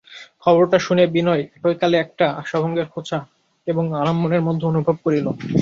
খবরটা 0.41 0.77
শুনিয়া 0.79 1.07
বিনয় 1.07 1.43
একই 1.57 1.75
কালে 1.81 1.97
একটা 1.97 2.25
আশাভঙ্গের 2.41 2.87
খোঁচা 2.93 3.19
এবং 3.67 3.83
আরাম 3.93 4.17
মনের 4.21 4.43
মধ্যে 4.47 4.65
অনুভব 4.67 4.95
করিল। 5.03 5.27